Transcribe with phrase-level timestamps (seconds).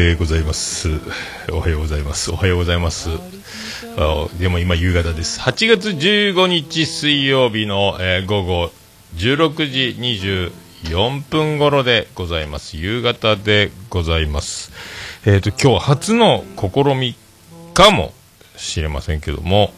[0.00, 0.88] でございます。
[1.52, 2.30] おはようございます。
[2.30, 3.10] おはようございます。
[3.98, 5.38] あでも今夕方です。
[5.40, 8.70] 8月15日水曜日の、えー午後
[9.16, 12.78] 16時24分頃でございます。
[12.78, 14.72] 夕方でございます。
[15.26, 17.14] えっ、と今日初の試み
[17.74, 18.14] かも
[18.56, 19.70] しれませんけども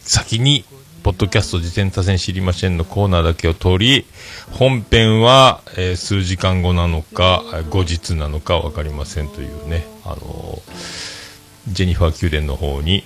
[0.00, 0.66] 先に
[1.06, 4.06] ポッドキャスト自転車線知りませんのコーナーだけを通り、
[4.50, 13.04] 本編は、えー数時間後なのか、後日なのか分かりませんというね、あのージェニファー宮殿の方に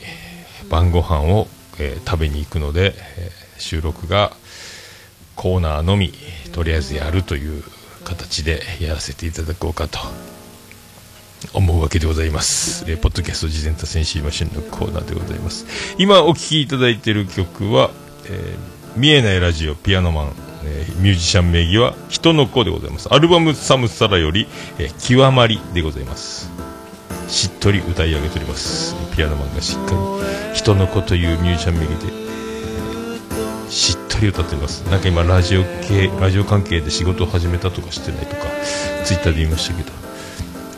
[0.71, 1.47] 晩ご飯を、
[1.79, 4.33] えー食べに行くので、え収録が
[5.37, 6.15] コーナーのみ、
[6.55, 7.63] とりあえずやるという
[8.05, 9.99] 形でやらせていただこうかと
[11.53, 12.85] 思うわけでございます。
[12.89, 15.67] えーポッドキャスト事前多戦知りませんのコーナーでございます。
[15.99, 17.91] 今お聴きいただいている曲は、
[18.27, 20.33] えー見えないラジオピアノマン、
[20.65, 23.09] えーミュージシャン名義は人の子でございます。
[23.13, 26.51] アルバムサムサラより、えー極まりでございます。
[27.29, 28.97] しっとり歌い上げております。
[29.17, 32.31] ピアノマンがしっかり人の子というミュージシャン名義で、えー
[33.71, 34.81] しっとり歌っております。
[34.91, 38.43] なんか今ラジオ系、ラジオ関係で仕事を始めたとかしてないとか、
[39.05, 39.93] ツイッターで言いましたけど、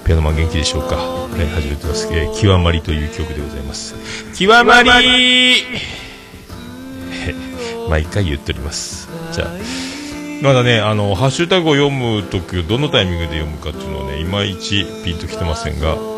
[0.04, 0.96] ピアノマン元気でしょうか、
[1.36, 3.94] ね、始めてます、えー、極まりという曲でございます。
[4.34, 5.62] 極まり。
[7.88, 9.08] 毎回言っております。
[9.32, 9.48] じゃあ
[10.40, 16.12] まだねあのハッシュタグを読むときどのタイミングで読むかっていうのをねいまいちピンときてませんが、えー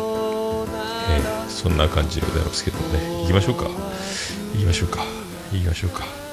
[1.65, 3.21] そんな感じでございますけどね。
[3.21, 3.63] 行きましょうか。
[4.53, 5.03] 行きましょうか。
[5.51, 6.24] 行きましょうか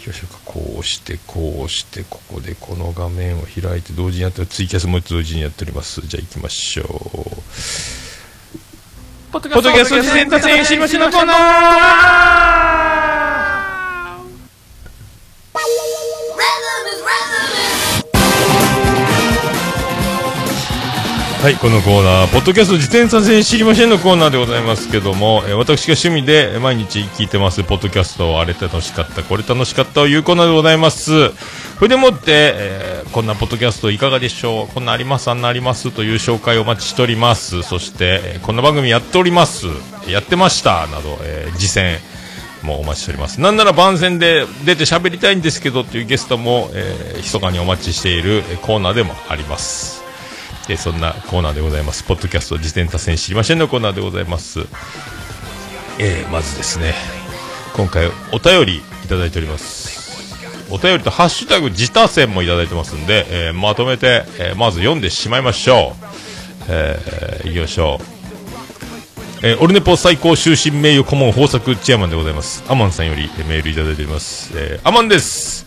[0.00, 6.00] 行きましょこうしてこうしてここでこの画面を開いて同時にやってるツイキャスも同時にやっております。
[6.00, 6.86] じゃあ行きましょう。
[9.30, 12.39] ポッドキャスト自然達成知りましのコーナー
[21.40, 31.30] はい、このコーナー、ポッドキャスト自転車線知りませんのコーナーでございますけども、えー私が趣味で毎日聞いてます、ポッドキャストをあれ楽しかった、これ楽しかったをいうコーナーでございます。
[31.30, 31.34] そ
[31.80, 34.74] れでもって、えーこんなポッドキャストいかがでしょう？
[34.74, 37.62] こんなあります、あんなありますという紹介をお待ちしております。
[37.62, 39.66] そして、えーこんな番組やっております、
[40.08, 42.00] やってました、など、えー実践、
[42.66, 43.40] もお待ちしております。
[43.40, 49.99] なんなら番宣で出て喋りたいんですけどっていうゲストも、えー、密かにお待ちしているコーナーでもあります。
[50.68, 52.04] えーそんなコーナーでございます。
[52.04, 54.60] ポッドキャスト自転多戦知りませんのコーナーでございます。
[55.98, 56.94] えーまずですね、
[57.74, 60.00] 今回お便りいただいております。
[60.70, 66.06] お便りとハッシュタグ自他戦もいただいてますんで、えーまとめて、えーまず読んでしまいましょう。
[66.68, 68.04] えー、いきましょう。
[69.42, 72.62] えーオルネポ最高終身名誉顧問豊作チェアマンでございます。
[72.68, 74.52] アマンさんよりメールいただいております。
[74.54, 75.66] えーアマンです。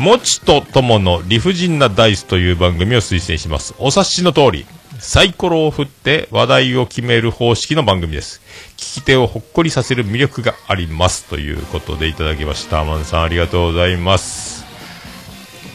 [0.00, 3.74] もちとともの理不尽なダイスという番組を推薦します。
[3.78, 4.64] お察しの通り、
[4.98, 8.40] サイコロを振って話題を決める方式の番組です。
[8.78, 11.26] 聞き手をほっこりさせる魅力があります。
[11.26, 12.80] ということでいただきました。
[12.80, 14.64] アマンさんありがとうございます。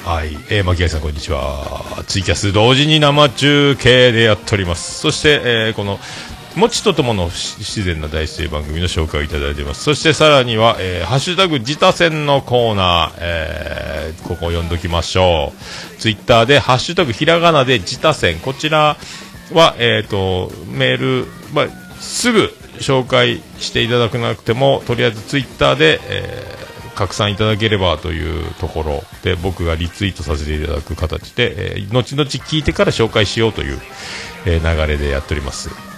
[0.04, 2.04] はい、えー、牧谷さんこんにちは。
[2.08, 5.02] ツイキャス同時に生中継でやっております。
[5.02, 6.00] そして、えーこの、
[6.56, 9.84] もちとともの不自然な大生番組の紹介をいただいています。
[9.84, 15.98] そしてさらには、えーハッシュタグ自他戦のコーナー、えーここを読んどきましょう。
[15.98, 18.96] ツイッターで、ハッシュタグひらがなで自他戦、こちら
[19.52, 21.68] は、えっ、と、メール、まあ、
[22.00, 26.66] すぐ紹介していただかなくても、とりあえずツイッターで、えー
[26.96, 33.80] 拡散いただければというところで僕がリツイートさせていただく形で、えー後々聞いてから紹介しようという、
[34.46, 35.95] えー流れでやっております。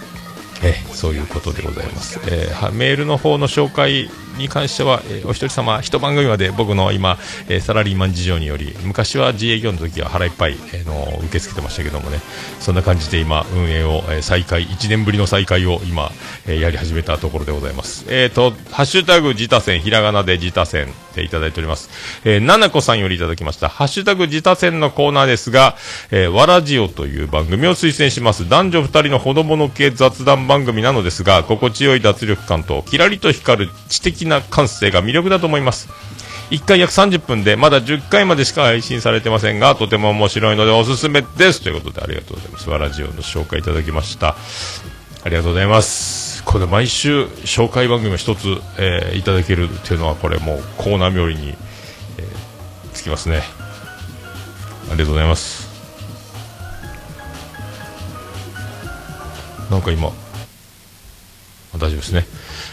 [0.62, 7.18] えーそういうことでございます、えーメールの方の紹介に関しては、えーお一人様一番組まで僕の今、
[7.48, 12.20] えーサラリーマン事情により昔は自営業の時は腹いっぱい、えーの受け付けてましたけどもね。
[12.60, 16.10] そんな感じで今運営を、えー再開1年ぶりの再開を今、
[16.46, 18.06] えーやり始めたところでございます。
[18.08, 21.90] えっ、とハッシュタグ自他戦ひらがなで自他戦でいただいております、
[22.24, 23.68] えー、ななこさんよりいただきました。
[23.68, 25.76] ハッシュタグ自他戦のコーナーですが、
[26.10, 28.48] えー、わらじおという番組を推薦します。
[28.48, 35.88] 男女2人のほどもの系雑談番組なのですが心地よい脱力感とキラリと光る知的な感性が魅力だと思います。
[36.50, 41.62] 1回約30分でまだ10回までしか配信されてませんがとても面白いのでおすすめです。
[41.62, 42.70] ということでありがとうございます。
[42.70, 44.36] わらじおの紹介いただきました。
[45.24, 46.42] ありがとうございます。
[46.44, 48.48] これ毎週紹介番組を一つ、
[48.78, 51.56] えーいただけるっていうのはこれもうコーナー冥利に、えー
[52.94, 53.42] つきますね。
[54.90, 55.68] ありがとうございます。
[59.70, 60.10] なんか今
[61.74, 62.24] 大丈夫ですね。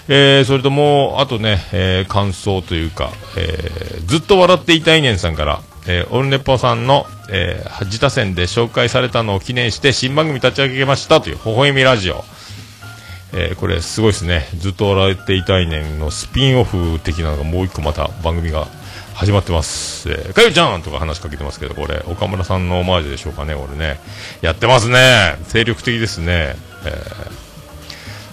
[0.07, 12.24] えーそれともうあとね、えー感想というか、えーずっと笑っていたいねんさんからえー、オルネポさんの、えー、自他戦で紹介されたのを記念して新番組立ち上げましたという、微笑みラジオ。
[13.34, 14.48] えー、これすごいですね。
[14.57, 18.68] ずっと笑っていたいねんのスピンオフ的なのがもう一個また番組が
[19.13, 20.10] 始まってます。
[20.10, 24.00] えー、かゆちゃんとか話しかけてますけど、これ、岡村さんのオマージュでしょうかね、俺ね。
[24.42, 25.36] やってますね。
[25.48, 26.56] 精力的ですね。
[26.86, 27.44] えー、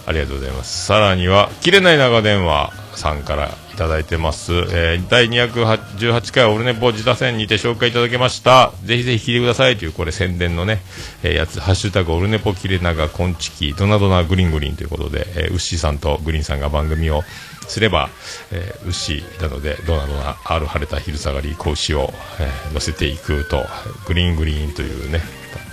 [0.05, 0.85] ありがとうございます。
[0.85, 4.53] さらには、切れない長電話さんからいただいてます。
[4.53, 8.71] えー、第218回オルネポ自他戦にて紹介いただきました。
[8.83, 10.79] ぜひぜひ聞いてくださいという、これ宣伝のね、
[11.23, 17.23] えー、やつ、ハッシュタグオルネポキレナガコンチキ、ドナドナグリングリンということで、えー、ウッシーさんとグリーンさんが番組を
[17.67, 18.09] すれば、
[18.51, 23.65] えー、ウッシーなので、ドナドナ、ある晴れた昼下がり、子牛を、えー、乗せていくと、
[24.05, 25.21] グリーングリーンというね、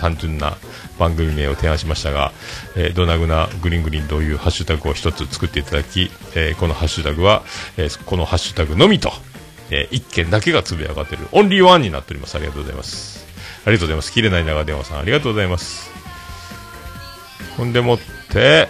[0.00, 0.56] 単純な
[0.98, 2.32] 番組名を提案しましたが、
[2.74, 7.42] えー、ドナグナグリングリンというハッシュタグを一つ作っていただき、えー、このハッシュタグは、
[7.76, 9.12] えー、このハッシュタグのみと、
[9.70, 12.36] えー、1件だけがつぶやかってる、オンリーワンになっております。
[12.36, 13.26] ありがとうございます。
[13.66, 14.12] ありがとうございます。
[14.12, 15.90] 切れない長電話さん、ありがとうございます。
[17.58, 17.98] ほんでもっ
[18.30, 18.68] て、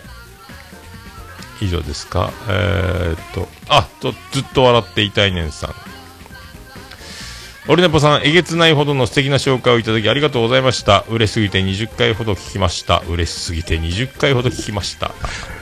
[1.60, 2.32] 以上ですか。
[2.48, 5.89] えー、っと、あと、ずっと笑っていたいねんさん。
[7.70, 11.04] オルネポさん、えげつないほどの素敵な紹介をいただきありがとうございました。
[11.08, 13.00] 嬉しすぎて20回ほど聞きました。
[13.08, 15.12] 嬉しすぎて20回ほど聞きました。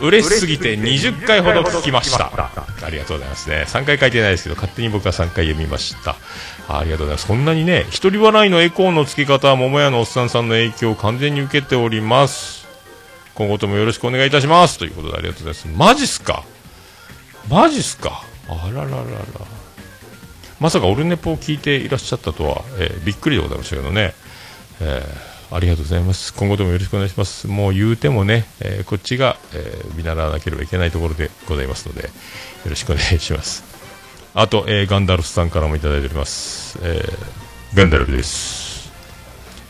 [0.00, 2.32] 嬉しすぎて20回ほど聞きました。
[2.34, 3.66] ありがとうございますね。
[3.68, 6.16] 3回書いてないですけど、勝手に僕は3回読みました。
[6.66, 7.26] ありがとうございます。
[7.26, 12.66] そんなにね、一人笑いのエコーの付け方は桃屋のおっさんさんの影響を完全に受けております。
[13.34, 14.78] 今後ともよろしくお願いいたします。
[14.78, 15.78] ということでありがとうございます。
[15.78, 16.42] マジっすか？
[17.50, 18.22] マジっすか？
[18.48, 19.57] あらららら。
[20.60, 24.14] まさかオルネポを聞いていらっしゃったとは、えー、びっくりでございましたけどね、
[24.80, 26.34] えー、ありがとうございます。
[26.34, 27.46] 今後ともよろしくお願いします。
[27.46, 32.08] もう言うてもね、えー、こっちが、え見習わなければいけないところでございますので、よ
[32.66, 33.64] ろしくお願いします。
[34.34, 36.78] あと、えガンダルフさんからもいただいております。
[36.82, 37.02] え
[37.74, 38.90] ガンダルフです。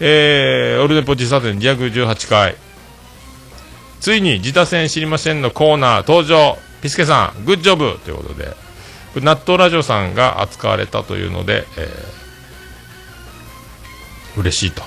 [0.00, 2.56] えー、オルネポ自殺戦218回。
[4.00, 6.56] ついに自他戦知りませんのコーナー登場。
[6.80, 8.54] ピスケさん、グッジョブということで、
[9.16, 14.82] 納豆ラジオさんが扱われたというので、えー、嬉しいと。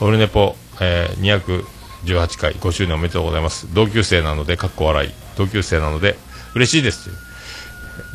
[0.00, 1.64] オルネポ、えー、
[2.04, 3.72] 218回5周年おめでとうございます。
[3.74, 5.10] 同級生なので、かっこ笑い。
[5.36, 6.16] 同級生なので、
[6.54, 7.10] 嬉しいです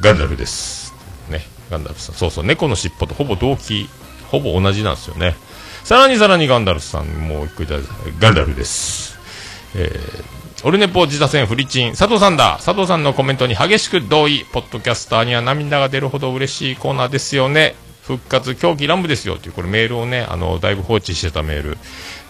[0.02, 0.94] ガンダルです。
[1.30, 2.16] ね、ガンダルさん。
[2.16, 3.90] そうそう、猫の尻尾とほぼ同期、
[4.30, 5.36] ほぼ同じなんですよね。
[5.84, 7.90] さらにさらにガンダルさん、もう一個いただいて、
[8.20, 9.18] ガンダルです。
[9.76, 10.37] えー
[10.68, 14.44] オルネポ自打線フリチン、佐藤さんだ佐藤さんのコメントに激しく同意。
[14.52, 17.76] ポッドキャスターには涙が出るほど嬉しいコーナーですよね。
[18.02, 21.78] 復活狂気乱舞ですよっていう、これメールをね、あの、だいぶ放置してたメール、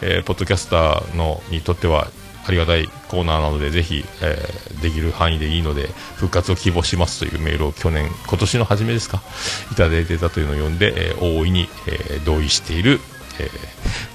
[0.04, 2.10] えー、ポッドキャスターの、にとっては、
[2.46, 9.24] ありがたいコーナーなので、ぜひ、えー、できる範囲でいいので、復活を希望しますというメールを去年、今年の初めですか、
[9.72, 13.02] いただいてたというのを読んで、えー、大いに、え、同意している、
[13.40, 13.50] え、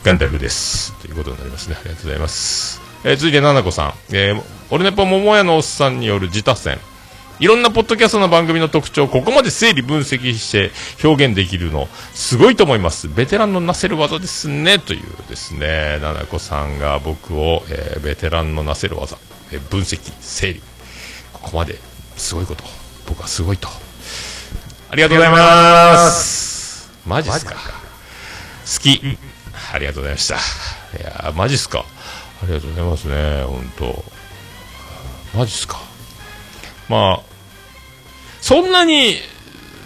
[0.04, 0.92] ガンダルです。
[1.00, 1.74] ということになりますね。
[1.76, 2.81] ありがとうございます。
[3.04, 3.94] えー、続いて、ななこさん。
[4.12, 6.78] えー、オルネポ桃屋のおっさんによる自他戦。
[7.40, 10.70] いろんなポッドキャストの番組の特徴をここまで整理分析して
[11.02, 13.08] 表現できるの、すごいと思います。
[13.08, 14.78] ベテランのなせる技ですね。
[14.78, 19.16] というですね、ななこさんが僕を、えー、ベテランのなせる技、
[19.50, 20.62] えー、分析、整理。
[21.32, 21.76] ここまで
[22.16, 22.62] すごいこと。
[23.08, 23.68] 僕はすごいと。
[24.90, 26.90] ありがとうございます。
[27.04, 27.54] マジっすか。
[27.54, 27.58] 好
[28.80, 29.00] き。
[29.72, 30.36] ありがとうございました。
[30.36, 30.38] い
[31.02, 31.84] やマジっすか。
[32.42, 34.04] ありがとうございますね、本当。
[35.38, 35.80] マジっすか。
[36.88, 37.20] まあ、
[38.40, 39.16] そんなに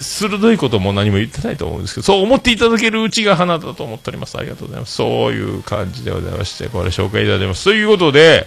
[0.01, 4.39] 鋭いことも何も言ってないと思うんですけど、そう思っていただけるうちが花だと思っております。
[4.39, 4.95] ありがとうございます。
[4.95, 7.65] そういう感じでございまして、これ紹介いただきます。
[7.65, 8.47] ということで、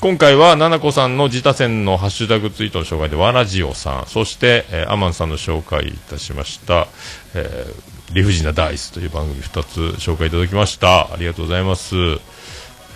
[0.00, 6.88] 今回は、ななこさんの自他戦のハッシュタグツイートの紹介で、わらじおさん、そして、えー、アマンさんの紹介いたしました、
[7.34, 11.12] えー、理不尽なダイスという番組2つ紹介いただきました。
[11.12, 11.94] ありがとうございます。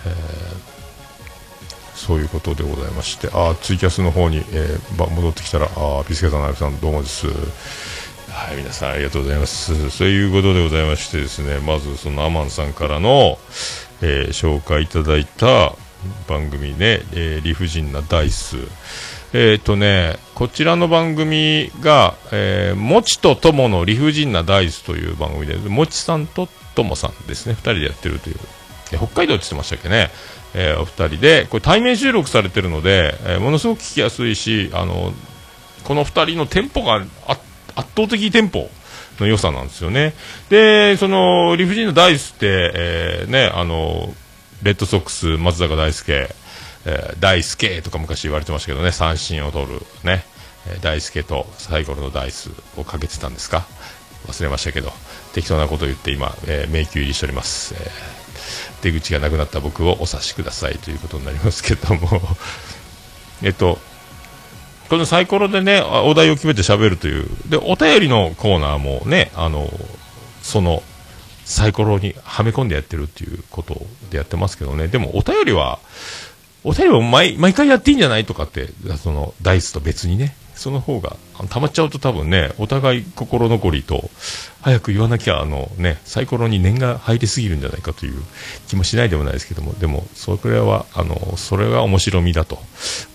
[0.09, 7.27] ー、そういうことでございましてあツイキャスの方に、えー、戻ってきたらあビスケさんのさんどうもです。
[7.27, 9.89] はい皆さんありがとうございます。
[9.89, 13.37] そういうことでございましてですねまずそのアマンさんからの、
[14.01, 15.73] えー、紹介いただいた
[16.27, 18.57] 番組ね、えー、理不尽なダイス。
[19.33, 28.37] えっ、ー、とね、こちらの番組が、えー、もちとともの理不尽なダイスという番組で、もちさんとともさんですね、2人でやってるという。
[28.97, 30.09] 北海道って言ってましたっけね、
[30.53, 35.13] えー、お二人で、これ対面収録されてるので、えー、ものすごく聞きやすいし、あの、
[35.83, 36.95] この二人のテンポが
[37.27, 37.41] 圧
[37.75, 38.69] 倒的テンポ
[39.19, 40.13] の良さなんですよね。
[40.49, 44.13] で、その、理不尽のダイスって、えー、ね、あの、
[44.63, 46.29] レッドソックス、松坂大輔、
[46.85, 50.25] えー、大輔とか昔言われてましたけどね、三振を取る、ね、
[50.67, 53.67] えー、大輔とサイコロのダイスをかけてたんですか？
[54.27, 54.91] 忘れましたけど、
[55.33, 57.75] 適当なことを言って今、えー、迷宮入りしております。
[57.75, 57.81] えー、
[58.81, 62.21] 出口がなくなった僕をお察しくださいということになりますけども
[63.43, 63.79] えっと、
[64.89, 67.27] このサイコロでね、お題を決めて喋るという。
[67.47, 69.69] で、お便りのコーナーもね、あの、
[70.41, 70.83] その、
[71.43, 74.87] サイコロにはめ込んでやってるっていうことでやってますけどね。
[74.87, 75.79] でも、お便りは、
[76.63, 78.69] お便りは毎毎回やっていいんじゃないとかって、
[79.01, 81.17] その、ダイスと別にね、その方が、
[81.49, 84.09] 溜まっちゃうと多分ね、お互い心残りと、
[84.61, 88.23] 早く言わなきゃ、あのね、サイコロに念が入りすぎるんじゃないかという
[88.67, 92.57] 気もしないでもないですけども、でも、それは、あの、それが面白みだと、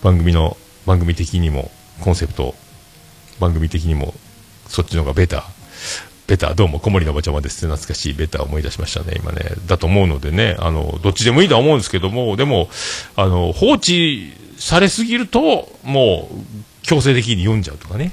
[0.03, 0.55] 番組の
[0.85, 1.71] 番組的にも
[2.01, 2.55] コンセプト
[3.39, 4.13] 番組的にも
[4.67, 5.37] そっちの方がベタ。
[5.37, 5.43] ー
[6.27, 7.67] ベターどうも小森のおばちゃまです。
[7.67, 9.51] 懐かしいベター思い出しましたね今ね。
[9.67, 12.69] だと思うのでねあのどっちでもいいとは思うんですけどもでも
[13.15, 16.35] あの放置されすぎるともう
[16.91, 18.11] 強制的に読んじゃうとかね。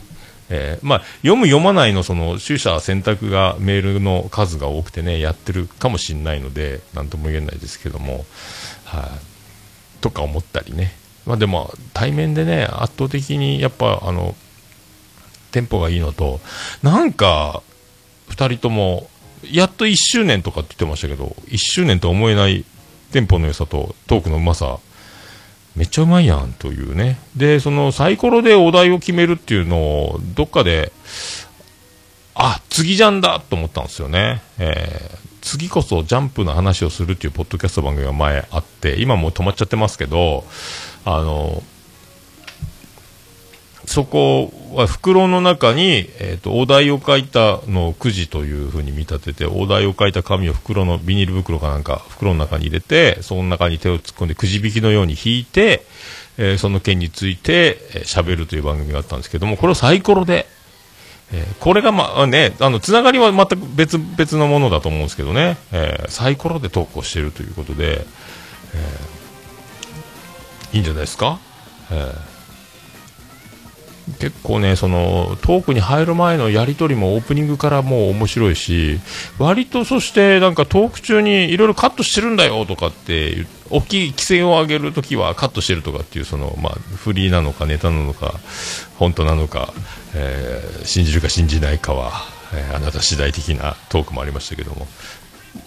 [0.50, 8.24] えー、まあ、読む読まないのその取捨選択がメールの数が多くてねやってるかもしれないので何とも言えないですけども、
[8.84, 9.18] はい、あ、
[10.00, 10.92] とか思ったりね。
[11.26, 14.36] まあ、でも対面でね圧倒的にやっぱあの
[15.50, 16.40] テンポがいいのと
[16.84, 17.62] なんか
[18.28, 19.10] 2人とも
[19.42, 22.64] やっと1周年とかって言ってましたけど1周年とは思えない
[23.10, 24.78] テンポの良さとトークのうまさ
[25.78, 27.20] めっちゃうまいやんというね。
[27.36, 30.92] でそのサイコロでお題を決めるっていうのをどっかで
[32.34, 40.44] あ次じゃんだと思ったんですよね、えー、次こそジャンプの話をするっていうポッドキャスト番組が前あって今もう止まっちゃってますけど
[41.04, 41.62] あの
[43.88, 55.86] そこは袋の中に、えーと、お題を書いたのをくじというふうに見立ててお題を書いた紙を袋のビニール袋かなんか袋の中に入れてその中に手を突っ込んでくじ引きのように引いて、
[56.36, 60.46] えー、その件について喋、えー、るという番組があったんですけどもこれをサイコロで、
[61.32, 68.04] えー、これがまあねあのつながりは全く別別のものだと思うんですけどね、えサイコロで投稿しているということで、
[68.74, 69.18] え
[70.74, 71.40] いいんじゃないですか、
[71.90, 72.37] えー、
[74.18, 79.00] 結構ねそのトークに入る前のやり取りもオープニングからもう面白いし
[79.38, 88.34] 割とそしてなんかトーク中にいろいろカットしてるんだよとかって大きい規制を上げるときはカットしてるとかっていうその、まあ、フリーなのかネタなのか
[88.98, 89.72] 本当なのか、
[90.14, 92.12] えー、信じるか信じないかは、
[92.54, 94.86] えー、あなた次第的なトークもありましたけども。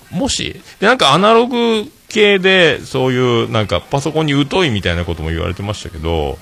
[0.10, 6.38] もしでなんかアナログ系で、そういうなんかパソコンに疎いみたいなことも言われてましたけど、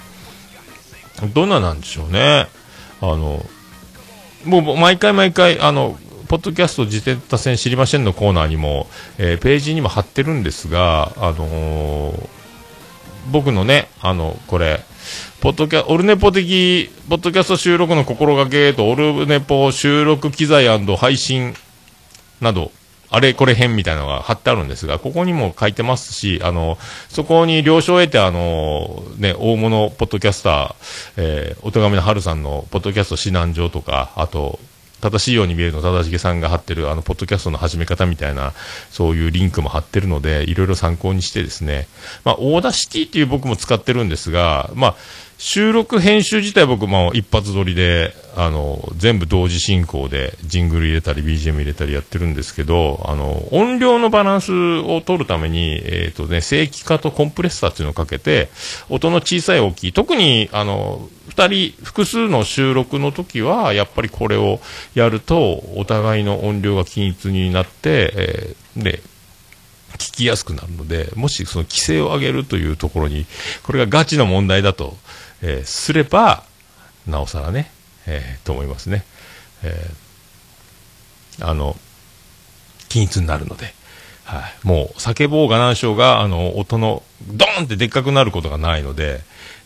[1.28, 2.48] どんななんでしょうね。
[3.02, 3.46] あの、
[4.46, 5.98] もう毎回毎回、あの、
[6.28, 12.30] ポッドキャスト自転車線知りませんのコーナーにも、えー、ページにも貼ってるんですが、あのー、
[13.32, 14.84] 僕のね、あの、これ、
[15.42, 21.56] ポッドキャ、オルネポ的、ポッドキャスト収録の心がけと、オルネポ収録機材配信
[22.42, 22.72] など、
[23.12, 26.78] あれこれ編みたいなのが貼ってあるんですが、ここにも書いてますし、あの、
[27.10, 30.76] そこに了承を得て、あの、ね、大物ポッドキャスター、
[31.18, 34.60] えー、お手紙の春さんのポッドキャスト指南所とか、あと、
[35.02, 38.54] 正しいように見えるの正しげさんが貼ってるあのポッドキャストの始め方みたいな
[38.92, 41.88] そういうリンクも貼ってるのでいろいろ参考にしてですね。
[42.24, 44.96] まあ Audacity っていう僕も使ってるんですがまあ
[45.40, 58.50] 収録編集自体僕も一発撮りで、あの、全部同時進行でジングル入れたり BGM 入れたりやってるんですけど、あの、音量のバランスを取るために、えっ、ー、とね、正規化とコンプレッサーっていうのをかけて、
[58.90, 64.60] 音の小さい大きい、特に、あの、二人、複数の収録の時は、やっぱりこれを
[64.96, 69.02] やると、お互いの音量が均一になって、えー、で、
[69.98, 73.28] 聞きやすくなるので、もしその規制を上げるというところに、
[73.64, 74.98] これがガチの問題だと、
[75.42, 76.44] えー、すれば、
[77.06, 77.72] なおさらね、
[78.08, 79.06] えー、と思いますね。
[79.64, 79.90] え、
[81.42, 81.78] あの、
[82.88, 83.74] 均一になるので、
[84.24, 89.22] はい、もう叫ぼうが何しようが、あの、音のドーンってでっかくなることがないので、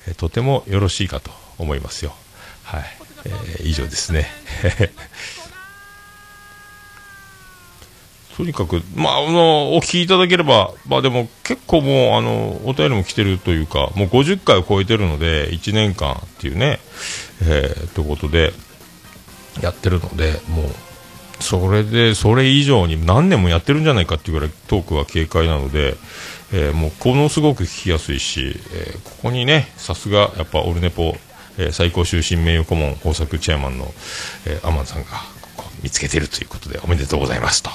[0.08, 2.16] え、とてもよろしいかと思いますよ。
[2.64, 2.84] はい。
[3.26, 4.28] えー、以上ですね。
[8.36, 16.80] とにかく、まあ、あの、お聞きいただければ、まあでも結構もう、あの、お便りも来てるというか、もう50回を超えてるので、1年間っていうね、
[17.44, 18.54] えー、ということで、
[19.62, 20.72] やってるので、もう、
[21.44, 25.96] それで、それ以上に何年もやってるんじゃないかっていうぐらいトークは軽快なので、
[26.54, 31.16] えー、もう、ものすごく聞きやすいし、えー、ここにね、さすが、やっぱ、オルネポ、
[31.58, 33.94] えー、最高終身名誉顧問豊作チェアマンの、
[34.46, 35.10] えー、アマンさんが、
[35.84, 37.70] 見つけてるということで、おめでとうございますと。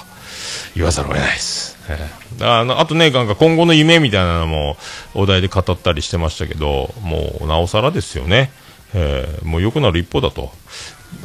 [0.74, 1.76] 言わざるを得ないです。
[1.88, 4.76] えー、あのあとね、なんか今後の夢みたいなのも
[5.14, 8.50] お題で語ったりしてましたけど、もうなおさらですよね。
[8.94, 10.52] えー、もう良くなる一方だと。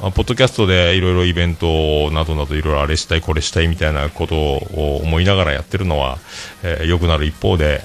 [0.02, 6.20] ポッドキャストでいろいろイベントなどなどいろいろあれしたいこれしたいみたいなことを思いながらやってるのは、
[6.64, 7.82] えー、良くなる一方で、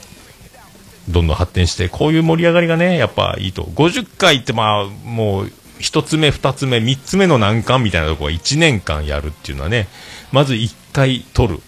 [1.08, 3.62] どんどん発展して、こういう盛り上がりがね、やっぱいいと。
[3.62, 9.88] 50回ってまあ、もう、一つ目、二つ目、三つ目の難関みたいなところは1年間やるっていうのはね、
[10.32, 11.60] まず1回撮る。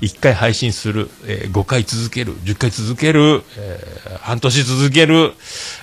[0.00, 5.32] 1回配信する、えー、5回続ける、10回続ける、えー、半年続ける、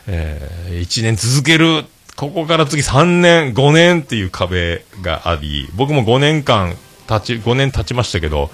[0.08, 6.76] えー、1年続ける、ここから次3年、5年っていう壁があり、僕も5年間
[7.08, 8.52] 経ち、5年経ちましたけど、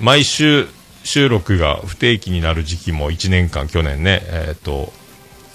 [0.00, 0.68] 毎週
[1.04, 4.92] 収録が不定期になる時期も1年間、去年ね、え、ー、と、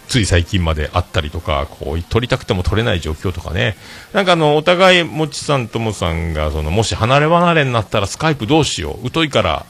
[0.08, 3.76] つい最近まであったりとか、こう、撮りたくても撮れない状況とかね。
[4.14, 9.10] なんかあの、お互い、もちさんともさんが、その、もし離れ離れになったらスカイプどうしよう。
[9.10, 9.66] 疎いから、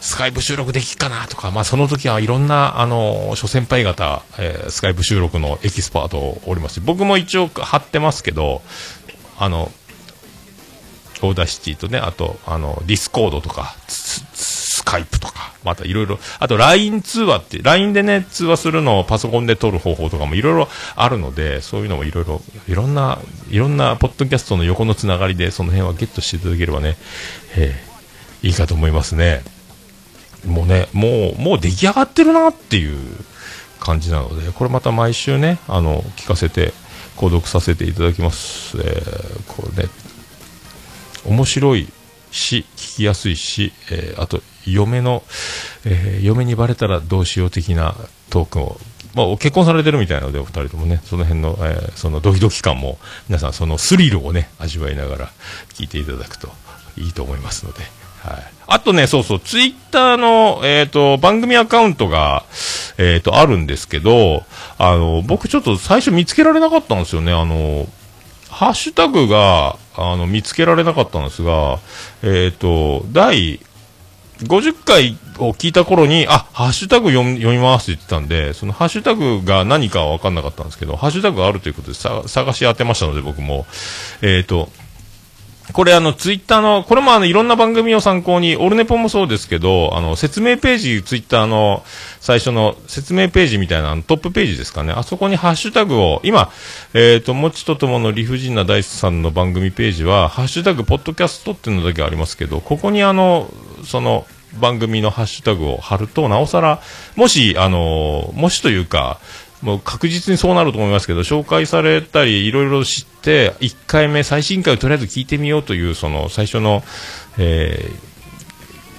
[0.00, 8.62] スカイプ収録できっかなとか、まあその時はいろんな、あの、諸先輩方、えー、スカイプ収録のエキスパートおります僕も一応貼ってますけど、
[9.38, 9.70] あの、
[11.22, 13.76] Audacity とね、あと、あの、 Discord とか、
[14.80, 23.18] Skype とか、またいろいろ、あと LINE 通話って、LINE でね、通話するのをパソコンで撮る方法とかもいろいろあるので、そういうのもいろいろ、いろんな、
[23.50, 26.96] いろんなポッドキャストの横のつながりで、その辺はゲットしていただければね、
[27.56, 29.42] えー、いいかと思いますね。
[30.46, 32.96] もうね、もう、もう出来上がってるなっていう
[33.80, 36.72] 感じなので、これまた毎週ね、あの、聞かせて、
[37.16, 38.78] 購読させていただきます。
[38.78, 39.90] えー、これね、
[41.26, 41.86] 面白い
[42.30, 45.22] し、聞きやすいし、えー、あと、嫁の、
[45.84, 47.94] えー、嫁にバレたらどうしよう的な
[48.30, 48.80] トークを、
[49.14, 52.98] まあ、結婚されてるみたいなので、お二人ともね、その辺の、えー、そのドキドキ感も、
[53.28, 55.30] 皆さんそのスリルをね、味わいながら
[55.74, 56.50] 聞いていただくと
[56.96, 57.80] いいと思いますので、
[58.22, 58.52] はい。
[58.66, 62.44] あとね、そうそう、ツイッターの、えっ、ー、と、番組アカウントが、
[62.98, 64.44] えっ、ー、と、あるんですけど、
[64.78, 67.32] あの、僕ちょっと最初見つけられなかったんですよね。
[67.32, 67.88] あの、
[68.48, 71.78] ハッシュタグが、あの、見つけられなかったんですが、
[72.22, 73.58] えっ、ー、と、第
[74.44, 83.66] 50回を聞いた頃に、あ、ハッシュタグ読みますって言ってたんで、そのハッシュタグが何かは分かんなかったんですけど、ハッシュタグがあるということで探し当てましたので、僕も。
[84.22, 84.70] えっ、ー、と、
[85.72, 91.82] これあの、ツイッターの、これもあの、いろんな番組を参考に、オルネポもそうですけど、あの、説明ページ、ツイッターの
[92.20, 94.92] 最初の説明ページみたいなトップページですかね。
[94.92, 96.50] あそこにハッシュタグを、今、
[96.94, 103.52] えっ、ー、と、もちとともの理不尽な大スさんの番組ページは、ハッシュタグ、ポッドキャストっていうのだけありますけど、ここにあの、
[103.84, 104.26] その、
[104.58, 106.80] 番組のハッシュタグを貼ると、なおさら、
[107.14, 109.20] もし、あの、もしというか、
[109.62, 116.82] もう確実にそうなると思いますけど、紹介されたり、いろいろ知って、1回目、最新回をとりあえず聞いてみようという、その、最初の、
[117.38, 117.90] え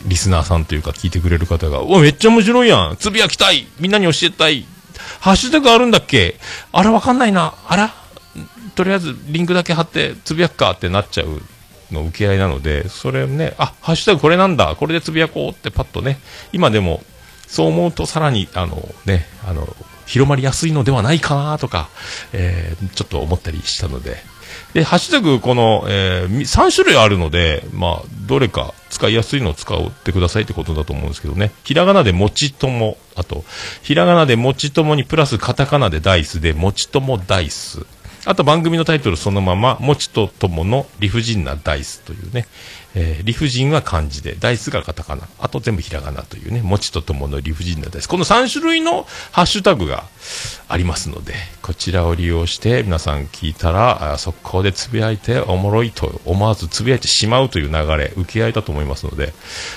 [0.06, 2.97] ー、リスナーさんというか聞いてくれる方が、おめっちゃ面白いやん。
[2.97, 3.67] つぶやきたい。
[3.80, 4.65] みんなに教えたい。
[5.19, 6.36] ハッシュタグあるんだっけ。
[6.71, 7.56] あれわかんないな。
[7.67, 7.93] あら。
[8.76, 11.41] とりあえずリンクだけ貼ってつぶやくかってなっちゃう
[11.91, 14.76] の受け合いなので、それね、あ、ハッシュタグこれなんだ。
[14.76, 16.19] これでつぶやこうってパッとね、
[16.54, 17.04] 今でも
[17.47, 19.67] そう思うとさらに、あのね、あの、
[20.12, 21.89] 広まりやすいのではないかなとか、
[22.34, 24.17] えー、ちょっと思ったりしたので、
[24.74, 31.52] で、ハッシュタグ、この、えー、3種類あるので、まあ、どれか使いやすいのを使ってくださいってことだと思うんですけどね。
[31.63, 33.45] ひらがなでもちとも、あと、
[33.84, 37.86] ひらがなでもちともにプラスカタカナでダイスで、もちともダイス。
[38.25, 42.45] あと番組のタイトルそのまま、もちとともの理不尽なダイスというね、
[42.93, 48.07] えー、理不尽は漢字で、ダイスがカタカナ、あと全部ひらがなというね、もちとともの理不尽なダイス。
[48.07, 50.03] この3種類のハッシュタグが
[50.67, 59.34] ありますので、こちらを利用して皆さん聞いたら、速攻でつぶやいておもろいと思わずつぶやいてしまうという流れ、受け合いだと思いますので、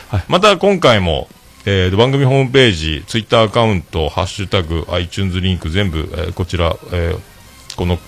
[0.08, 1.28] はい、また今回も、
[1.66, 7.98] えー、番組ホームページ、ツイッターアカウント、ハッシュタグ、iTunes リンク全部、えー、こちら、えー、この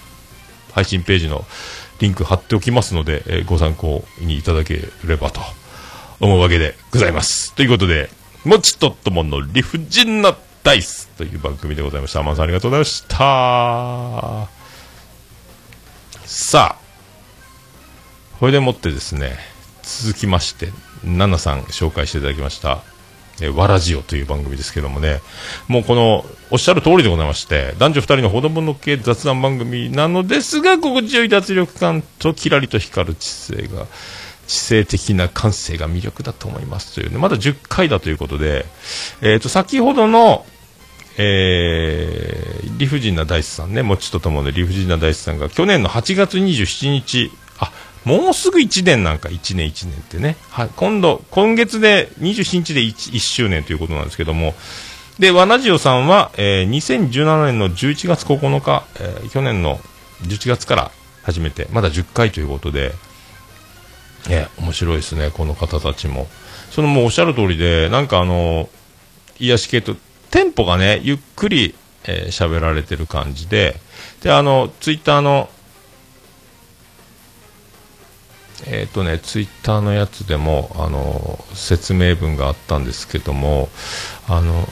[0.77, 1.47] 配信ページの
[2.01, 5.41] リンク貼っておきますので、えー、ご参考にいただければと
[6.21, 7.55] 思うわけでございます。
[7.55, 8.11] ということで、
[8.45, 12.21] もちとっともの理不尽なダイスという番組でございました。
[12.21, 14.49] アマンさんありがとうございました。
[16.27, 16.79] さあ、
[18.39, 19.39] これでもってですね、
[19.83, 22.83] 続きまして、ナナさん紹介していただきました。
[23.41, 25.21] えわらじおという番組ですけどもね、
[25.69, 33.87] もうこの、おっしゃる通りでございまして、男女二人の子供の系雑談番組なのですが、心地よい脱力感とキラリと光る知性が、
[34.47, 38.65] 知性的な感性が魅力だと思いますというね、まだ10回だということで、
[39.21, 40.47] えっ、ー、と、先ほどの、
[41.19, 47.31] えー、理不尽な大師さんね、もちとともで理不尽な大師さんが去年の8月27日、
[48.07, 50.37] もうすぐ1年なんか、1年1年ってね。
[50.51, 54.55] はい、今度、今月で27日で 1, 1周年ということなんですけども、
[55.19, 59.81] で、ワナジオさんは、えー、2017年の11月9日、えー、去年の
[60.23, 60.91] 11月から、
[61.27, 61.67] 初めて。
[61.73, 62.93] まだ10回ということで、
[64.29, 66.29] ね、面白いですね、この方たちも。
[66.71, 68.69] そのもうおっしゃる通りで、なんかあの、
[69.41, 69.97] 癒し系と、
[70.31, 73.81] テンポがね、ゆっくり、えー、喋られてる感じで、
[74.23, 75.49] で、あの、ツイッターの、
[78.65, 83.69] え、ー、とね、ツイッターのやつでも、あの、説明文があったんですけども、
[84.29, 84.67] あの、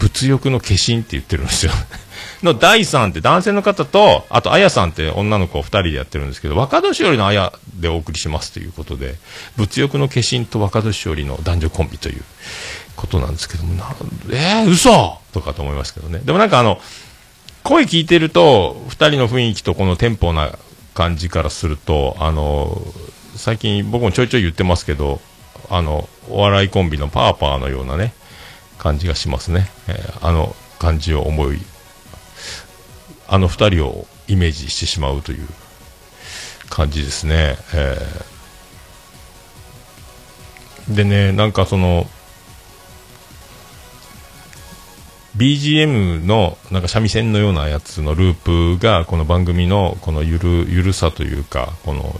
[0.00, 1.72] 物欲の化身って言ってるんですよ。
[2.42, 9.16] の第3って男性の方と、あと、あやさんって女の子2人でやってるんですけど、若年寄りのあやでお送りしますということで、
[9.56, 12.22] 物欲の化身と若年寄りの男女コンビという
[12.96, 13.94] ことなんですけども、な
[14.30, 16.20] えー、嘘とかと思いますけどね。
[16.24, 16.80] でもなんかあの、
[17.64, 20.52] 声聞いてると、2人の雰囲気とこのテンポな
[20.98, 22.76] 感じからすると、あの、
[23.36, 25.20] 最近僕もちょいちょい言ってますけど、
[25.70, 28.12] あの、お笑いコンビのパーパーのようなね、
[28.78, 29.70] 感じがしますね。
[29.86, 31.60] えー、あの感じを思い、
[33.28, 35.46] あの2人をイメージしてしまうという
[36.68, 37.56] 感じですね。
[37.74, 42.08] えー、でね、なんかその、
[45.38, 52.12] BGM のなんか三味線のようなやつのループがこの番組のこのゆるゆるさというかこの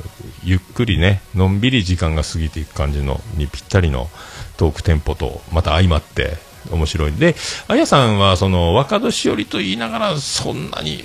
[0.44, 4.08] ゆっくりねのんびり時間が過ぎていく感じのにぴったりの
[4.56, 6.36] トークテンポとまた相まって
[6.70, 7.12] 面白い。
[7.12, 7.34] で
[7.66, 11.02] あやさんはその若年寄りと言いながらそんなに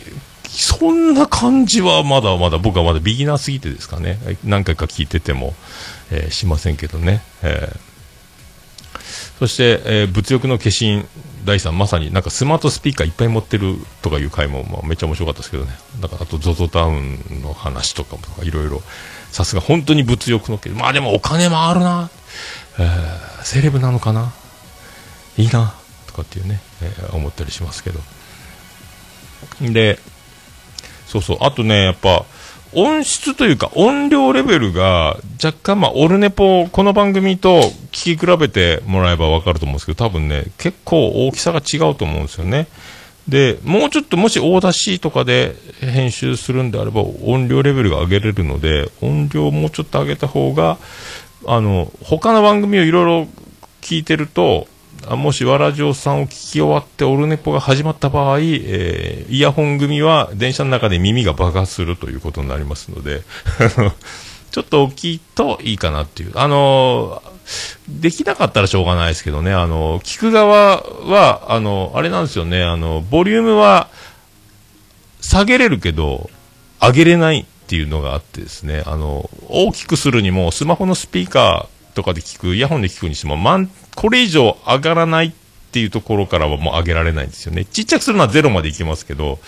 [0.48, 4.20] そんな感じはまだまだ僕はまだビギナーすぎてですかね。
[4.44, 5.56] 何回か聞いてても、
[6.12, 7.93] えー、しませんけどね、えー、
[9.40, 11.06] そして、えー、物欲の化身
[11.46, 15.72] 第3まさになんかスマートスピーカーいっぱい持ってるとかいう回も、まあ、めっちゃ面白かったですけどね。
[16.00, 18.82] だからあと ZOZO タウンの話とかもいろいろ。
[19.32, 22.12] さすが本当に物欲のまあでもお金もあるな、
[22.78, 24.32] えー、セレブなのかな。
[25.38, 25.74] いいな。
[26.06, 28.00] とかっていうね、えー、思ったりしますけど。
[29.62, 30.00] で
[31.08, 31.38] そうそう。
[31.42, 32.26] あとねやっぱ
[32.76, 42.68] 音質というか音量レベルが若干、まあ、オルネポ、この番組と聞き比べてもらえば分かると思うんですけど、多分ね、結構大きさが違うと思うんですよね。
[43.28, 50.78] で、もうちょっともし大出しとかで編集するんであれば音量レベルが上げれるので、音量をもうちょっと上げた方が、
[51.46, 53.28] あの、他の番組をいろいろ
[53.82, 54.68] 聞いてると、
[55.12, 63.24] もしわらじおさんを聞き終わってオルネポが始まった場合、えー、イヤホン組は電車の中で耳が爆発するということになりますので
[64.52, 66.32] ちょっと大きいといいかなっていう。
[66.36, 67.24] あの、
[67.90, 73.90] できなかったらしょうがないですけどね、あの、聞く側は、あの、あれなんですよね、あの、ボリュームは
[75.22, 76.30] 下げれるけど、
[76.80, 83.38] 上げれないっていうのがあってですね、あの、大きくするにもスマホのスピーカーとかで聞く、イヤホンで聞くにしても、
[83.96, 85.32] これ以上上がらないっ
[85.72, 87.66] ていうところからはもう上げられないんですよね。
[87.66, 89.40] ちっちゃくするのはゼロまでいきますけど、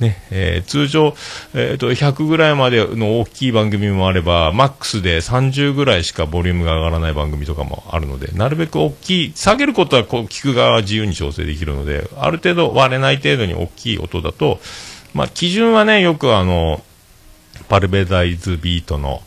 [0.00, 1.14] ね、えー、通常、
[1.54, 14.60] えっ、ー、と、100ぐらいまでの大きい番組もあれば、マックスで30ぐらいしかボリュームが上がらない番組とかもあるので、なるべく大きい、下げることはこう聞く側は自由に調整できるので、ある程度割れない程度に大きい音だと、
[15.12, 16.82] まあ、基準はね、よくあの、
[17.68, 19.22] パルベダイズビートの、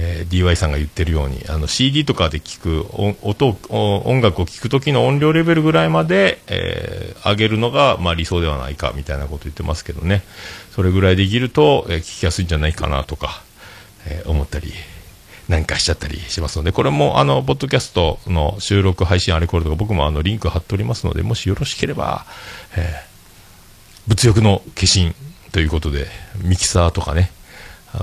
[0.00, 2.86] えー、DY さんが言ってるようにあの CD とかで聞く
[3.22, 10.22] 音音楽を聴く時の音量レベルぐらいまで、えー、上げるのが、まあ、理想ではないかみたいなこと言ってますけどね。
[10.70, 13.42] それぐらいできると、えー、聞きやすいんじゃないかなとか、
[14.06, 14.72] え、思ったり
[15.48, 16.70] なんかしちゃったりしますので。
[16.70, 22.24] これもあのポッドキャストの収録配信あれこれとか僕もあのリンク貼っておりますのでもしよろしければ、
[22.76, 23.02] え、
[24.06, 25.12] 物欲の化身
[25.50, 26.06] ということで
[26.40, 27.32] ミキサーとかね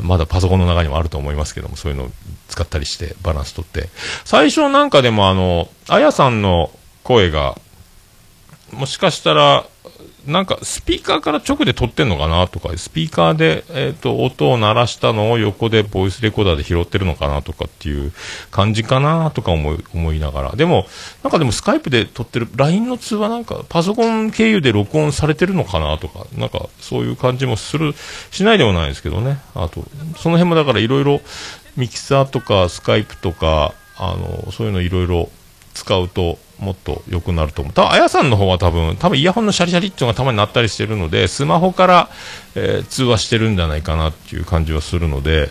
[0.02, 2.12] まだパソコンの中にもあると思いますけども、そういうのを
[2.48, 3.90] 使ったりしてバランスとって。
[4.24, 6.72] 最初なんかでもあの、あやさんの
[7.04, 7.56] 声が、
[8.72, 9.66] もしかしたら、
[10.28, 18.12] なんかスピーカーから直で撮ってんのかなとか、スピーカーで、え、ー、と、音を鳴らしたのを横でボイスレコーダーで拾ってるのかなとかっていう
[18.52, 20.56] 感じかなとか思い、思いながら。
[20.56, 20.88] でも、
[21.24, 27.94] なんかでもスカイプで撮ってる、LINE の通話なんかパソコン経由で録音されてるのかなとか、なんかそういう感じもする、
[28.32, 29.40] しないでもないですけどね。
[29.54, 29.84] あと、
[30.18, 31.22] その辺もだからいろいろ
[31.78, 35.30] ミキサーとかスカイプとか、あの、そういうのいろいろ
[35.74, 37.74] 使うと、もっと良くなると思う。
[37.74, 42.10] たあやさんの方は多分、多分イヤホンのシャリシャリっていうのがたまになったりしてるので、スマホから、
[42.56, 45.50] えー、通話してるんじゃないかなっていう感じはするので、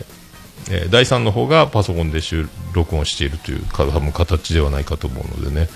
[0.69, 5.69] えー、第3の方がパソコンで収録音しているという多分形ではないかと思うのでね、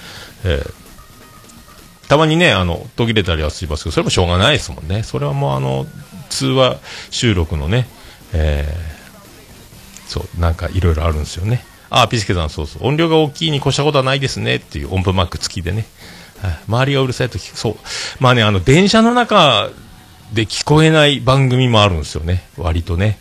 [0.45, 5.03] えー、たまにね、あの、途切れたりはしますけど、それもしょうがないですもんね。
[5.03, 5.85] それはもうあの、
[6.29, 6.77] 通話
[7.11, 7.87] 収録のね、
[8.33, 8.67] え、
[10.07, 11.63] そう、なんかいろいろあるんですよね。
[11.89, 12.88] ああ、ピスケさん、そうそう。
[12.88, 15.86] 音量が大きいに越したことはないですねっていう音符マーク付きでね。
[16.67, 17.58] 周りがうるさいと聞く。
[17.58, 17.75] そう。
[18.19, 19.69] まあね、あの、電車の中
[20.34, 23.19] で聞こえない番組もあるんですよね、割とね。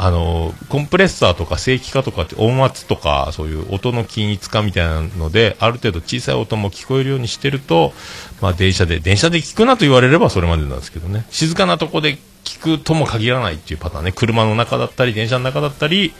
[0.00, 7.92] あの、コンプレッサーとか正規化とかって音圧とかそういう音の均一化みたいなので、ある程度小さい音も聞こえるようにしてると、
[8.40, 16.14] まあ電車で、電車で聞くなと言われればそれまでなんですけどね、静かなとこで聞くとも限らないっていうパターンね、車の中だったり、電車の中だったり、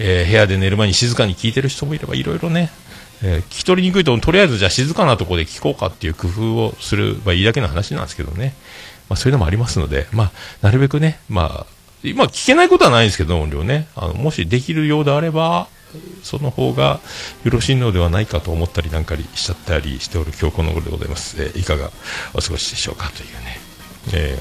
[0.00, 2.72] えー、部屋で寝る前に静かに聞いてる人もいればいろいろね、
[3.22, 8.54] えー、聞き取りにくいと、とりあえずじゃあ静かなとこで聞こうかっていう工夫をすればいいだけの話なんですけどね。
[9.08, 13.88] まあそういうのもありますので、まあ、なるべくね、まあ、今聞けないことはないんですけど、音量ね。
[13.94, 15.68] あの、もしできるようであれば、
[16.22, 17.00] その方が
[17.44, 21.42] よろしいのではないかと思ったりなんかりしちゃったりしておる今日この頃でございます。
[21.42, 21.90] えー、いかが
[22.34, 23.60] お過ごしでしょうかというね。
[24.14, 24.40] えー、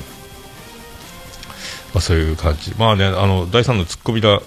[1.94, 2.74] まあ、そういう感じ。
[2.78, 4.42] まあね、あの、第3のツッコミだ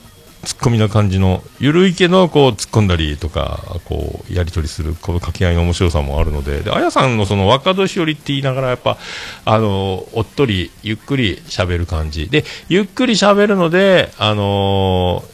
[0.44, 8.98] ツッコミな感じの、ゆるいけど、こう、突っ込んだりとか、こう、やり取りする、この掛け合いの面白さもあるので、で、あやさんのその、若年寄りって言いながら、やっぱ、
[9.44, 12.28] あの、おっとり、ゆっくり喋る感じ。
[12.28, 15.24] で、ゆっくり喋るので、あの、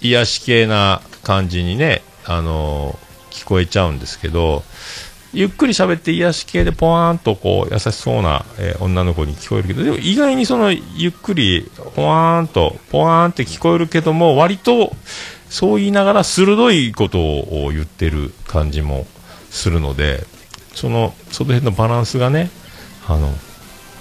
[0.00, 2.96] 癒し系な感じにね、あの、
[3.30, 4.62] 聞こえちゃうんですけど、
[5.34, 14.94] ゆっくり喋って癒し系でポワーンとこう優しそうな、えー、女の子に聞こえるけど、でも意外にそのゆっくりポワーンと、ポワーンって聞こえるけども、割と
[15.50, 19.06] そう言いながら鋭いことを言ってる感じも
[19.50, 20.24] するので、
[20.74, 22.50] その、その辺のバランスがね、
[23.08, 23.32] あの、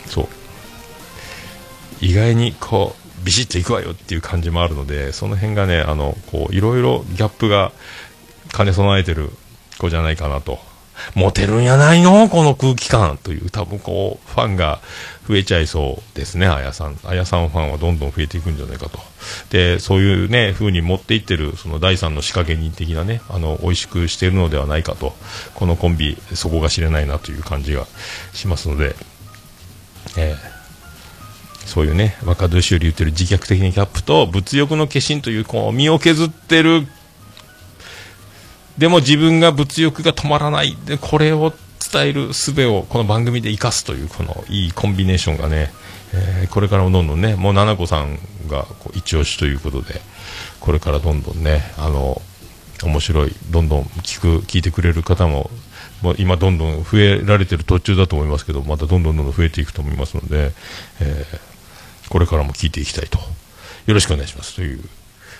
[0.05, 0.27] そう、
[1.99, 7.71] 意外にこう、ビシッといくわよっていう感じもあるので、その辺がね、あの、こう、いろいろギャップが
[8.55, 9.31] 兼ね備えてる
[9.79, 10.59] 子じゃないかなと
[11.15, 12.29] モテるんやないの？
[12.29, 14.79] この空気感という、多分こう、ファンが
[15.27, 16.97] 増えちゃいそうですね、あやさん。
[17.03, 18.99] あやさんファンはどんどん増えていくんじゃないかと。
[19.49, 25.15] で、そういうね、風に持っていってる、その第三の仕掛け人的なね、あの、美味しくしているのではないかと。
[25.55, 27.85] このコンビ、そこが知れないなという感じが
[28.33, 28.95] しますので、
[30.17, 30.53] えー
[31.65, 36.85] そういうね、若年寄り言ってる自虐的なキャップと、物欲の化身という、こう、身を削ってる
[38.77, 40.75] でも自分が物欲が止まらない。
[40.85, 41.53] でこれを
[41.91, 45.71] 伝える術をこの番組で生かすというこのいいコンビネーションがね、
[46.13, 50.01] えー、これからもどんどんねもう七子さんがこう一押しということで
[50.59, 52.21] これからどんどんねあの
[52.83, 55.49] 面白いどんどん聞く聞いてくれる方も
[56.01, 60.51] もう今どんどん増えられてる途中だと思いますけどまたどんどんどんどん増えていくと思いますので、
[60.99, 63.19] えー、これからも聞いていきたいと。
[63.85, 64.55] よろしくお願いします。
[64.55, 64.79] という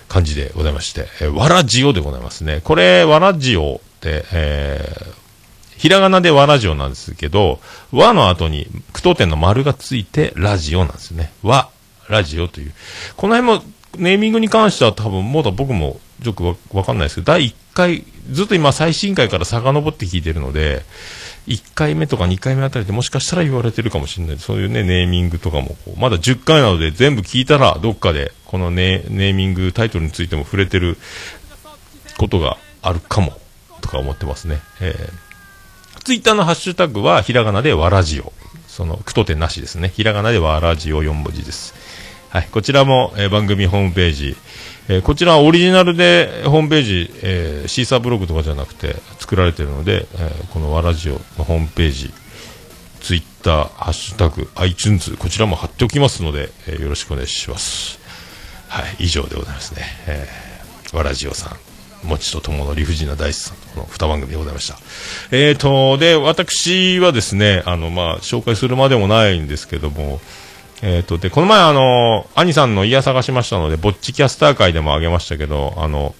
[0.08, 2.60] 感じでございまして、えー、わらじおでございますね。
[2.64, 7.60] これ、わらじおって、えー、ひらがなでわらじおなんですけど、
[7.92, 11.32] 和の後に句読点の丸がついてラジオなんですね。
[11.42, 11.68] 和、
[12.08, 12.72] ラジオという。
[13.16, 13.64] この辺も、
[13.96, 20.82] ネーミングに関しては多分、まだ僕もよくわわかんないですけど、第1回、ずっと今最新回から遡って聞いてるので、
[21.46, 24.38] 1回目とか2回目あたりでもしかしたら言われてるかもしれない。
[24.38, 30.96] そういうね、ネーミングとかも、まだ10回なので全部聞いたら、どっかで、このネネーミング、タイトルについても触れてる
[32.18, 33.38] ことがあるかも、
[33.80, 34.60] とか思ってますね。
[34.80, 38.32] えー、ツイッターのハッシュタグは、ひらがなでわらじお。
[38.66, 39.92] その、句読点なしですね。
[39.94, 41.74] ひらがなでわらじお4文字です。
[42.34, 44.36] はい、こちらも、えー、番組ホームページ、
[44.88, 52.12] えー、こちらはオリジナルでホームページ、えー、シーサーブログとかじゃなくて作られているので、えー、このわラジオのホームページ、
[52.98, 58.00] ツイッター、ハッシュタグ、iTunes、こちらも貼っておきますので、えよろしくお願いします。
[58.66, 59.82] はい、以上でございますね。
[60.08, 61.56] えー、わラジオさ
[62.04, 64.76] ん、もちとともの理不尽な大地さんとの2番組でございました。
[65.30, 70.20] えーと、で、私はですね、あの、まあ、紹介するまでもないんですけども、
[70.82, 76.14] えっ、ー、と、で、この前あの、兄さんの家探しましたので、ぼっちキャスター会でもあげましたけど、あの、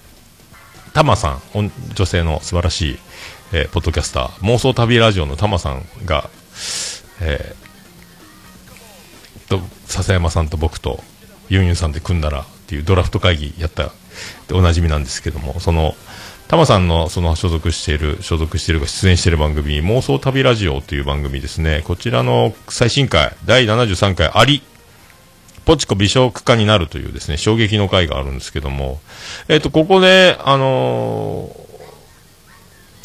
[0.93, 2.99] タマさん、女性の素晴らしい、
[3.51, 6.29] えー、ポッドキャスター、妄想旅ラジオのタマさんが、
[7.21, 11.03] えー、と、笹山さんと僕と
[11.49, 13.91] ユンユンさんで組んだらっていうドラフト会議やった
[14.47, 15.95] でおなじみなんですけども、その、
[16.47, 21.81] タマさんのその所属している、所属しているか出演している番組、妄想旅ラジオという番組ですね。
[21.85, 24.61] こちらの最新回、第73回、あり、
[25.65, 28.99] ポチコ美少区間になるというですね、衝撃の回があるんですけども、
[29.47, 31.49] えっ、ー、と、ここで、あの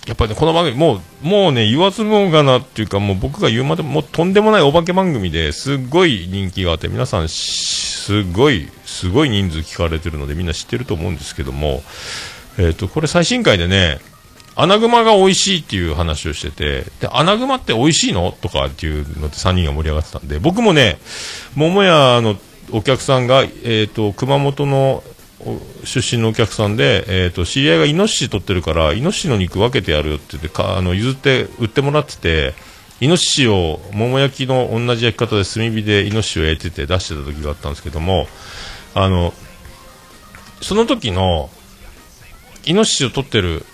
[0.04, 11.82] ー、やっぱりね、この番組、もう、もうね、言わずもがなっていうか、もう僕が言うまでも、もうとんでもないお化け番組ですっごい人気があって、皆さん、すごい、すごい人数聞かれてるので、みんな知ってると思うんですけども、
[12.60, 14.00] えっ、ー、と、これ最新回でね、
[14.54, 18.32] アナグマが美味しいっていう話をしてて、で、アナグマって美味しいの？
[18.32, 20.98] とかっていうので3人が盛り上がってたんで、僕もね、
[21.54, 22.36] 桃屋の
[22.70, 25.02] お客さんが、えっ、ー、と、熊本の
[25.84, 32.52] 出身のお客さんで、えっ、ー、と、知り合いがイノシシ取ってるから、イノシシの肉分けてやるよって言って、かあの、譲って売ってもらってて、
[33.00, 38.26] イノシシを、桃焼きの同じ焼き方で炭火でイノシシを焼いてて出してた時があったんですけども、
[38.94, 39.32] あの、
[40.60, 41.48] その時の、
[42.64, 43.64] イノシシを取ってる、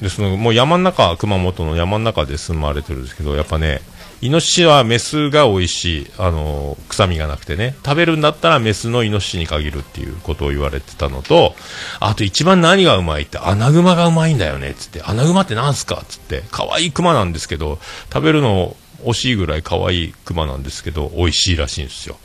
[0.00, 3.82] で、その、もう山の中、熊本の山の中で住まれてるんですけど、やっぱね、
[4.20, 11.56] イノシシはメスが美味しい、あの臭みがなくてね、食べるんだったらメスのイノシシに限るっていうことを言われてたのと、
[11.98, 17.80] あと一番何がうまいって、アナグマがうまいんだよね、つって、アナグマって何すかっつって、可愛いクマなんですけど、
[18.12, 22.16] 食べるの惜しいぐらい可愛いクマなんですけど、美味しいらしいんですよ。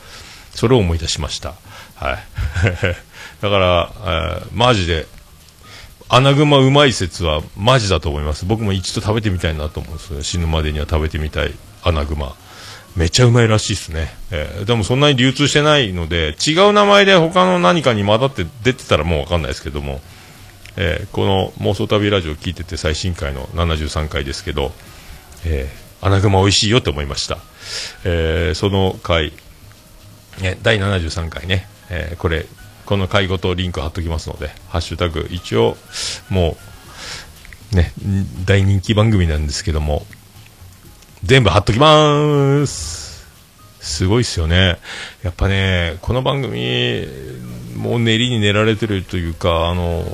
[0.53, 1.55] それを思い出しました。
[1.95, 2.17] はい。
[3.41, 5.07] だから、えー、マジで、
[6.09, 8.45] アナグマうまい説はマジだと思います。
[8.45, 12.35] 僕も一度食べてみたいなと思うんです死ぬまでには食べてみたいアナグマ。
[12.95, 14.09] めちゃうまいらしいですね。
[14.31, 20.01] えー、でもそんなに流通してないので、違う名前で他の何かに混ざって出てたらもうわかんないですけども、
[20.77, 24.71] えー、この妄想旅ラジオ聞いてて最新回の73回ですけど、
[25.45, 27.37] えー、アナグマ美味しいよって思いました。
[28.03, 29.31] えー、その回、
[30.41, 32.45] ね、第73回ね、えー、これ、
[32.87, 35.75] この回ごとリンク貼っときますので、ハッシュタグ、一応、
[36.29, 36.55] も
[37.73, 37.91] う、ね、
[38.45, 40.05] 大人気番組なんですけども、
[41.21, 43.27] 全部貼っときまーす。
[43.81, 44.77] すごいっすよね。
[45.21, 47.05] やっぱね、この番組、
[47.75, 50.05] もう練りに練られてるというか、あの、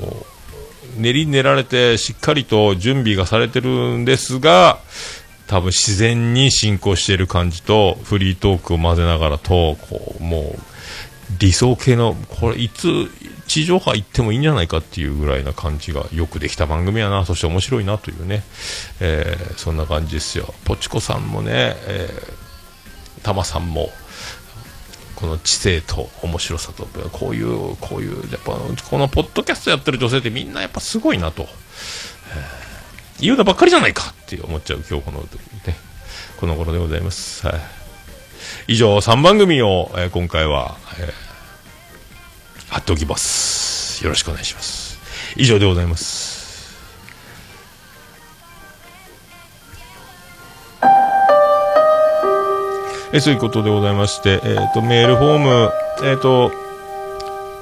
[0.96, 4.80] 練りに練られてしっかりと準備がされてるんですが、
[5.46, 10.58] 多分自然に進行している感じと、フリートークを混ぜながらと、こう、もう、
[11.38, 13.10] 理想系の、これいつ
[13.46, 18.42] 地上波行ってもいいんじゃないかっていうぐらいな感じがよくできた番組やな、そして面白いなというね、
[19.00, 20.54] えー、そんな感じですよ。
[20.64, 23.90] ポチコさんもね、えー、タマさんも、
[25.16, 31.48] この知性と面白さと、こういう、こういう、やっぱ、このポッドキャストやってる女性ってみんなやっぱすごいなと、えー、
[33.20, 35.26] 言うのばっかりじゃないかって思っちゃう今日この、ね、
[36.38, 37.46] この頃でございます。
[37.46, 37.83] はい。
[38.66, 41.34] 以上、3番組を、えー、今回は、えー
[42.74, 44.02] 貼っておきます。
[44.02, 44.98] よろしくお願いします。
[45.36, 46.34] 以上でございます。
[53.12, 56.50] えそういうことでございまして、えっ、ー、と、メールフォーム、えっ、ー、と、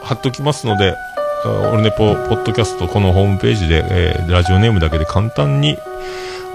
[0.02, 0.96] 貼っておきますので、
[1.44, 5.76] オルネポ、ポッドキャスト、このホームページで、えー、ラジオネームだけで簡単に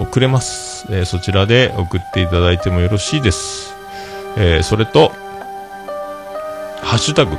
[0.00, 0.84] 送れます。
[0.90, 3.77] え、そちらで送っていただいてもよろしいです。
[4.40, 5.12] えー、それと、
[6.80, 7.36] ハッシュタグ、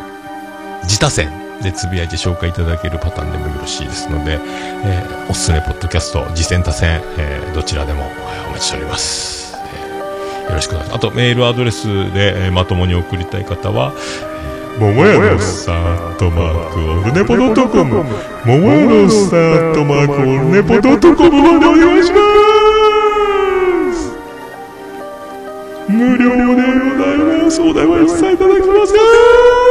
[0.83, 1.31] 自他戦
[1.61, 4.37] でつぶやいて紹介いただけるパターンでもよろしいですので、
[4.83, 8.03] えー、おすすめポッドキャスト、自戦他戦、えー、どちらでも
[8.47, 9.55] お待ちしております。
[9.75, 10.95] えー、よろしくお願いします。
[10.95, 13.93] あと、メールアドレスで、えー、まともに送りたい方は、
[14.77, 18.03] ももやのさんとマークオルネポドットコム、
[18.45, 22.28] ももやのさんとマークオルネポドットコムまでお願いします
[27.61, 29.68] お題は一切いただきません。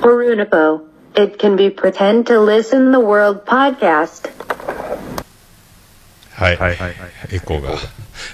[0.00, 0.82] Unipo.
[1.14, 4.30] It can be pretend to listen the world podcast.
[6.32, 6.56] はい。
[6.56, 6.76] はい。
[7.32, 7.70] エコーが。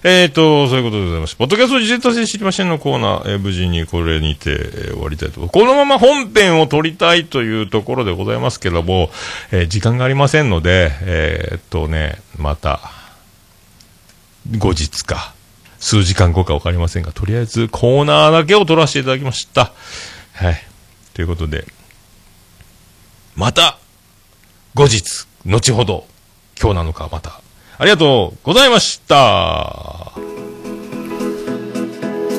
[0.02, 1.36] えっ、と、そういうことでございます。
[1.36, 9.08] ポッドキャスト自転車知りませんのコーナー、えー、無事にこれにて、えー、終わりたいとこのまま本編を撮りたいというところでございますけども、
[9.50, 12.80] えー、時間がありませんので、えー、っとね、また、
[14.58, 15.34] 後日か、
[15.78, 19.72] 数時間後かわかりませんが、とりあえずコーナーだけを撮らせていただきました。
[20.34, 20.73] はい。
[21.14, 21.64] ということで、
[23.36, 23.78] また、
[24.74, 26.06] 後日、後ほど、
[26.60, 27.40] 今日なのかまた。
[27.78, 30.12] ありがとうございました。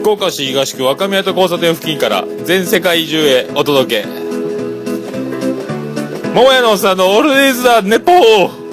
[0.02, 4.08] 福岡市東区若宮と交差点付近から全世界中へお届け。
[6.34, 8.66] 桃屋のおっさんのオールディーズ・ザ・ネポー。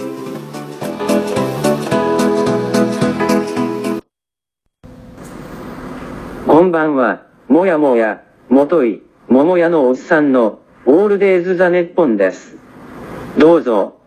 [6.44, 9.00] こんばんは、もやもや、もとい、
[9.32, 12.58] 桃屋のおっさんのオールデイズ・ザ・ネッポンです。
[13.38, 14.01] どうぞ。